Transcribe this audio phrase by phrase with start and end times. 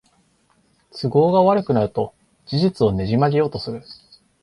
[0.99, 2.15] 都合が悪くなると
[2.47, 3.83] 事実をねじ曲げようとする